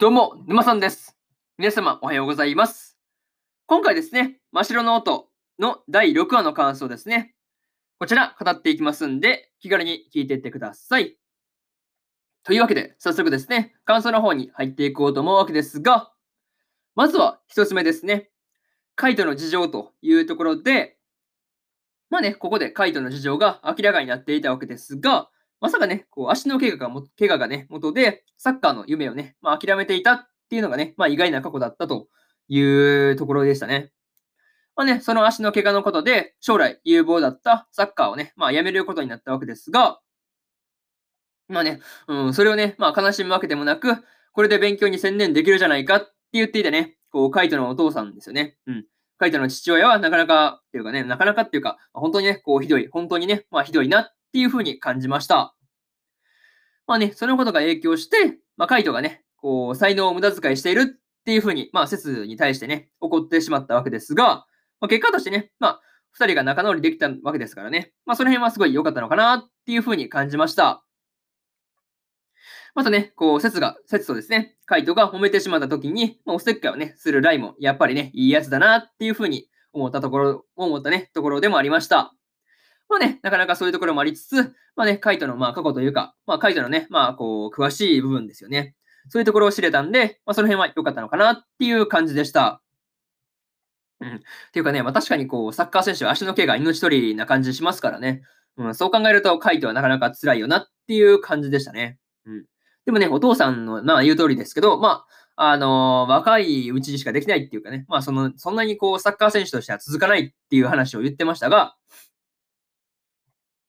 [0.00, 1.14] どうも、沼さんです。
[1.58, 2.96] 皆様、おはようございます。
[3.66, 5.28] 今回ですね、真っ白の音
[5.58, 7.34] の第6話の感想ですね。
[7.98, 11.18] こちら、語っていきますんで、気軽に聞いていってください。
[12.44, 16.10] というわけで、早速ですね、感想の方に入っていこうと思うわけですが、
[16.94, 18.30] まずは一つ目ですね。
[18.96, 20.96] カイトの事情というところで、
[22.08, 25.28] まあね、ここでカイトの事情が明らかになっていたわけですが、
[25.60, 32.08] まさかね、こう足の怪我がも怪我がね、元で、サッカーの夢をね、まあ、諦めていたっていうのがね、まあ、意外な過去だったと
[32.48, 33.92] いうところでしたね。
[34.74, 40.00] まあね、その足の怪我のことで、将来有望だったサッカーをね、まあ、やめることになったわけですが、
[41.48, 43.96] まあね、うん、それをね、まあ、悲しむわけでもなく、
[44.32, 48.56] これで勉強に専念できるじゃないかって言っていてね、こう、カイトのお父さんですよね。
[48.66, 48.86] うん。
[49.18, 55.56] カイトの父親はなかなか、っていうかね、なかなかっていうか、本当にね、こう、ひどい、本当にね、まあ、ひどいなっっていうふうに感じました。
[56.86, 64.46] まあね、そのことが影響して、まあ、カイトがね、こう、才能を無駄遣いしているっていうふうに、まあ、説に対してね、怒ってしまったわけですが、
[64.80, 65.80] まあ、結果としてね、まあ、
[66.12, 70.84] 二人が仲直りできたわけですからね、まあ、その辺はすごい良かったのかなっていうふうに感じました。
[72.74, 82.14] またね、こう、説が、説とですね、カイトが褒めてしまった時に、まあ、おせっかいをね、するライも、やっぱりね、いいやつだなっていうふうに思ったところ、思ったね、ところでもありました。
[82.90, 84.42] まあね、なかなかそういうところもありつつ、
[84.74, 88.74] まあね、カイトのまあ過去というか、まあカイトのね、まあこう、詳しい部分ですよね。
[89.08, 92.60] そういうところを知れたんで、まあその辺は良かったのかなっていう感じでした。
[94.00, 94.16] うん。
[94.16, 94.20] っ
[94.52, 98.22] ていうかね、まあ確かにこう、サッカー選手は足の怪我命取りな感じしますからね。
[98.56, 101.98] うん、そう考えると、カイトはなかなか辛いよなっていう感じでしたね。
[102.26, 102.44] うん。
[102.86, 111.76] でもね、お父さんの、まあ言う通りですけど、まあ、あのー若いうちにしかできないっていうかね、まあその、そんなにこう、サッカー選手としては続かないっていう話を言ってましたが、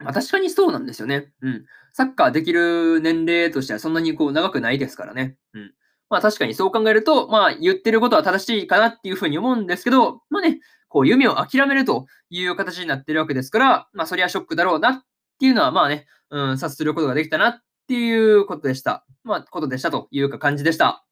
[0.00, 1.30] まあ、確かにそうなんですよね。
[1.42, 1.64] うん。
[1.92, 5.36] サッカーできる年齢としてはそんなにこう長くないですからね。
[5.52, 5.72] うん。
[6.08, 15.02] まあ確かにそう考えると、まあ言ってることは正しいかなっていうふうに思うんですけど、まあね、こう夢を諦めるという形になってるわけですから、まあそりゃショックだろうなっ
[15.38, 19.04] ていうのはまあね、うん、察することができたなっていうことでした。
[19.22, 21.04] まあことでしたというか感じでした。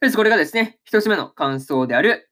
[0.00, 2.30] とりあえずこれがですね、一つ目の感想である、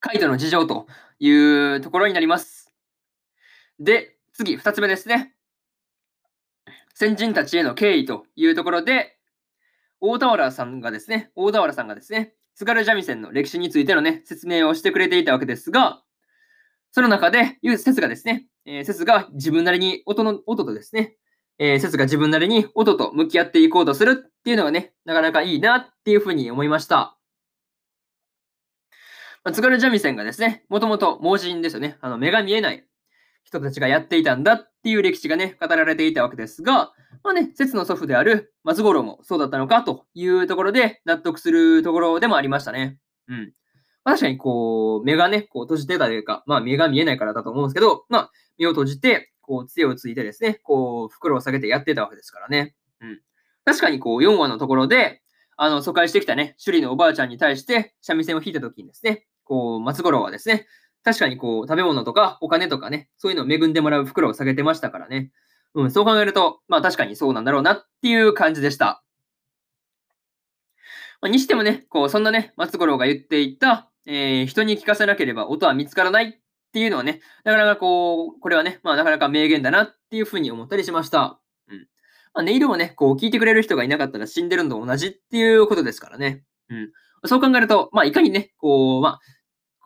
[0.00, 0.86] カイトの事情と
[1.18, 1.30] い
[1.76, 2.72] うところになります。
[3.78, 5.32] で、次、二つ目ですね。
[6.92, 9.16] 先人たちへの敬意というところで、
[9.98, 16.02] 大田原さんがですね、大田原さんがですね、津軽三味線の歴史についてのね、説明をしてくれていたわけですが、
[16.92, 21.16] その中で、いう説がですね、えー説が自分なりに音の、音とですね、
[21.58, 27.16] えー説が自分なりに音と向き合っていこうとするっていうのがね、なかなかいいなっていうふうに思いました。
[29.44, 31.96] まあ津軽三味線がですね、もともと盲人ですよね。
[32.02, 32.86] あの、目が見えない
[33.46, 36.92] 人たちがやっていたんだっていう歴史がね、語られていたわけですが、
[37.22, 42.98] まあね、説の祖父である松五郎もそうだったのかというところで納得するところでもありましたね。
[43.28, 43.52] うん。
[44.04, 52.74] まあ、確かにこう、目がね、こう閉じてたというか、まあ目が見えないからだと思うんですけど、まあ目を閉じて、こう、杖をついてですね、こう、袋を下げてやってたわけですからね。
[53.00, 53.20] うん。
[53.64, 55.22] 確かにこう、4話のところで、
[55.56, 60.66] あの、疎開してきたね、首里のおばあちゃんに対して三味線を弾いた時にですね、こう、松五郎はですね、
[61.06, 65.30] 確かにこう、食べ物とかお金とかね、そういうのを恵んでもらう袋を下げてましたからね。
[65.72, 69.04] うん、そう考えると、まあ確かにそうなんだろうなっていう感じでした。
[71.20, 76.32] まあ、にしてもね、こう、そんなね、松五郎が言っていた、えー人に聞かせなければ音は見つからないっ
[76.72, 81.38] ていうのはね、なかなかこう、これはね、まあなかなか名言だなっていうふうに思ったりしました。
[81.68, 81.86] うん。
[82.34, 86.42] まあ、音色もね、こう、聞いてくれる人がいなかったら死んでるのと同じっていうことですからね。
[86.68, 86.90] うん。
[87.24, 89.20] そう考えると、まあいかにね、こう、まあ、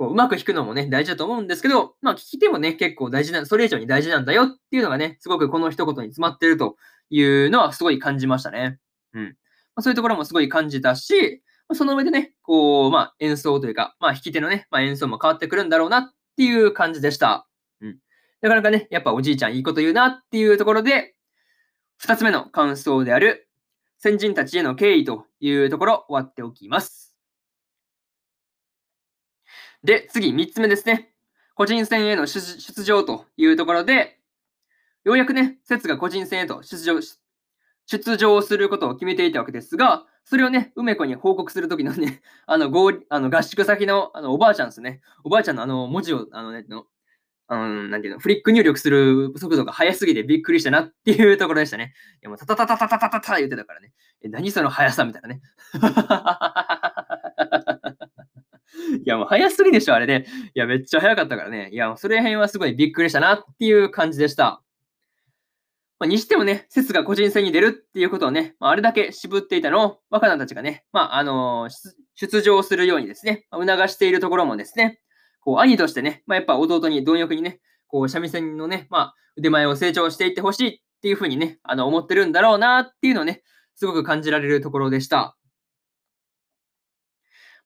[0.00, 6.76] こう、うまく弾くのもね、大事だと思うんですけど、まあ、聞き手もね、結構大事な、それ以上に大事なんだよっていうのがね、すごくこの一言に詰まってると
[7.10, 8.78] いうのはすごい感じましたね。
[9.12, 9.24] うん。
[9.24, 9.30] ま
[9.74, 17.46] あ、そういうところもすごい感じたし、まあその上でね、こう、まあ、演奏というか、まあ、弾き手のね、まあ、演奏も変わってくるんだろうなっていう感じでした。
[17.82, 17.98] うん。
[18.40, 21.14] なかなかね、やっぱおじいちゃんいいこと言うなっていうところで、
[21.98, 23.50] 二つ目の感想である、
[23.98, 26.99] 先人たちへの敬意というところ、終わっておきます。
[29.82, 31.10] で、次、三つ目ですね。
[31.54, 34.18] 個人戦への出場というところで、
[35.04, 37.18] ようやくね、節が個人戦へと出場し、
[37.86, 45.00] 出場することを決めていたわけですが、それをね、梅子に報告するときのね、 あの、合あの合宿先のあのおばあちゃんですね。
[45.24, 46.86] おばあちゃんのあの文字を、あのね、の
[47.48, 51.94] あの、なんていうの、フリック入力する速度が速すぎてびっくりしたなっていうところでしたね。
[52.22, 53.92] いやもうタタタタタタタタタ言ってたからね。
[54.22, 55.40] え、何その速さみたいなね。
[59.04, 60.26] いやもう速すぎでしょ、あれね。
[60.54, 61.70] いや、めっちゃ速かったからね。
[61.72, 64.62] いや、それ辺はすごいびっくりしたなっていう感じでした。
[65.98, 75.00] まあ、にしてもね、説が個人戦に出るっていうことをね、まあ、あれだけ渋っていたのを若菜たちがね、まあ、あのー、出場するようにですね、ま、促しているところもですね、
[75.40, 83.42] こう、兄としてね、まあ、やっぱ弟に貪欲にね、こう、三味線のね、まあ、腕前を成長していってほしいっていうふうにね、あの、思ってるんだろうなっていうのをね、
[83.74, 85.36] すごく感じられるところでした。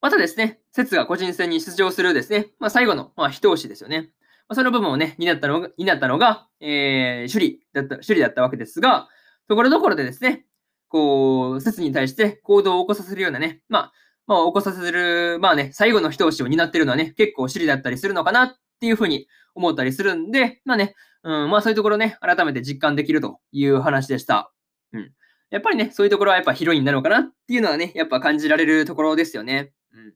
[0.05, 4.11] またですね、節が個人戦に出場するですね、まあ、最後の、まあ、一押しですよね。
[4.49, 9.09] まあ、その部分をね、担ったのが、担ったのが、えー、首里だった、首里だったわけですが、
[9.49, 10.45] ところどころでですね、
[10.89, 13.93] こう、説に対して行動を起こさせるようなね、まあ、
[14.27, 24.53] まあ、起こさせる、まあね、最後の一押しを担ってるのはね、結構首里だったりするのかなっていうふうに思ったりするんで、まあね、うん、まあそういうところね、改めて実感できるという話でした。
[24.93, 25.13] うん。
[25.49, 29.73] やっぱりね、そういうところはやっぱヒロインなのかなっていうのはね、やっぱ感じられるところですよね。
[29.95, 30.15] うん。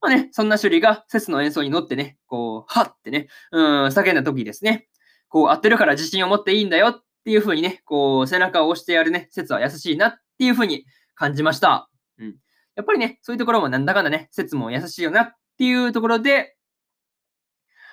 [0.00, 4.88] まあね、そんな首里がセスの演奏に乗ってね、こう、はってね、うん、叫んだ時ですね、
[5.28, 10.84] こう、合ってるから自信を持っていいんだよっていう風にね、こう、背中を押してやるね、説は優しいなっていう風に
[11.14, 11.88] 感じました。
[12.18, 12.36] うん。
[12.76, 16.56] やっぱりね、そういうところもなんだかんだね、説も優しいよなっていうところで、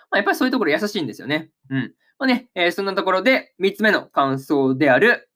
[0.10, 1.50] まあ、やっぱりそういうところ優しいんですよね。
[1.70, 1.94] うん。
[2.20, 5.30] まあね、えー、そんなところで、3つ目の感想である、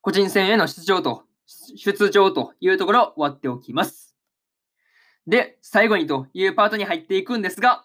[0.00, 4.16] 個人戦への出場と、出場というところを終わっておきます。
[5.26, 7.84] で、最後にというパートに入っていくんですが、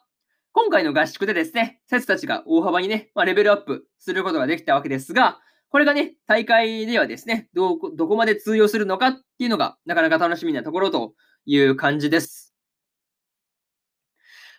[0.53, 11.13] 今回の合宿でですね、説たちが大幅にね、まあ、レベルアップすることができたわけですが、これがね、大会ではですね、ど、どこまで通用するのかっていうのが、なかなか楽しみなところと
[11.45, 12.53] いう感じです。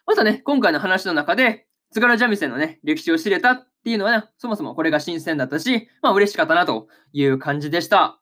[0.06, 8.21] またね、今回の話の中で、津軽三味線のね、歴史を知れたっていうのはね、そもそもこれが新鮮だったし、まあ嬉しかったなという感じでした。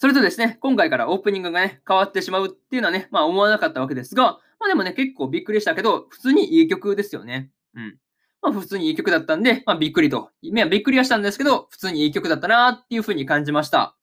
[0.00, 7.50] それとですね、今回からオープニングがね、変わってしまうっていうのはね、まあ思わなかったわけですが、まあでもね、結構びっくりしたけど、普通にいい曲ですよね。
[7.74, 7.98] うん。
[8.40, 10.30] まあ普通にいい曲だったんで、まあびっくりと。
[10.40, 13.94] いや、びっくりはしたんですけど、普通にいい曲だったなっていうふうに感じました。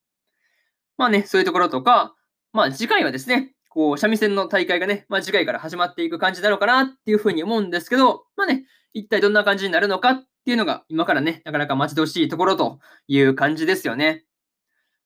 [0.97, 2.13] まあね、そういうところとか、
[2.53, 12.77] まあ次回はですね、こう、三味線の大会がね、まあ次回から始まっていく感じなのかなっていうふうに思うんですけど、まあね、一体どんな感じになるのかっていうのが今からね、なかなか待ち遠しいところと
[13.07, 14.25] いう感じですよね。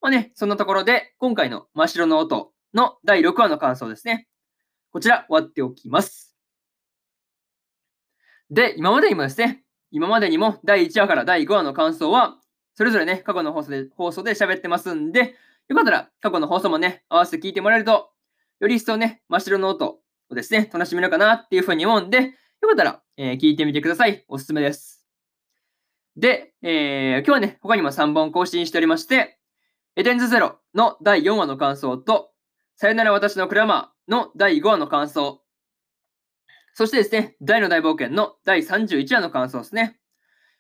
[0.02, 4.28] まあね、そんなところで、今回の真っ白の音の第6話の感想ですね。
[4.92, 6.36] こちら、終わっておきます。
[8.50, 12.40] で、今までにもですね、今までにも第1話から第5話の感想は、
[12.74, 15.36] それぞれね、過去の放送で、放送で喋ってますんで、
[15.68, 18.10] よかったら過去の放送もね、合わせて聞いてもらえると、
[18.60, 20.00] より一層ね、真っ白の音
[20.30, 22.18] をですね、楽しめるかなっていうふうに思うんで、
[22.62, 24.26] よかったら、えー、聞いてみてください。
[24.28, 25.06] おすすめです。
[26.16, 29.38] で、えー、今日はね、他にも3本更新しておりまして、
[29.98, 32.32] エデンズゼロの第4話の感想と、
[32.78, 35.42] さよなら私のクラマーの第5話の感想、
[36.74, 40.00] そしてですね、大の大冒険の第31話の感想ですね。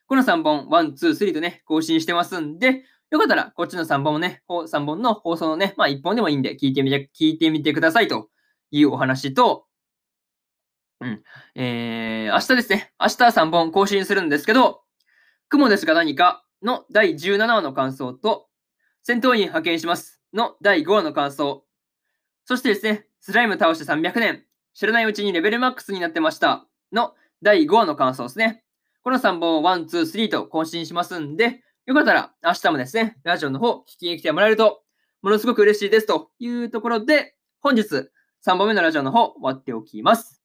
[0.07, 8.30] この3本、1、2、3とね、更新してますんで、よかったら、こっちの3本もね、3本の放送のね、まあ1本でもいいんで、聞いてみて、聞いてみてくださいと
[8.69, 9.66] いうお話と、
[11.00, 11.24] うん。
[11.56, 14.81] えー、明日ですね、明日3本更新するんですけど、
[15.48, 18.50] 雲ですが何かの第17話の感想と、
[19.03, 21.65] 戦闘員派遣しますの第5話の感想。
[22.45, 28.63] そしてですね、スライム倒して300年、知らないうちにレベルマックスになってましたの第5話の感想ですね。
[29.03, 34.83] この3本を1、2、3と更新しますんで、よかったら明日もですね、ラジオの方聞きに来てもらえると、
[35.23, 37.83] ものすごく嬉しいですというところで、本日
[38.45, 40.42] 3本目のラジオの方終わっておきます。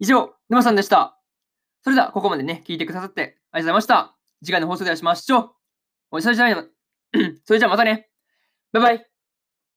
[0.00, 1.18] 以上、沼さんでした。
[1.82, 4.16] それではここまでね、聞いてくださってありがとうございました。
[4.44, 5.50] 次回の放送でお会いしましょう。
[6.10, 6.75] おいしゃれじゃないの。
[7.44, 8.08] それじゃあまたね。
[8.72, 9.15] バイバイ。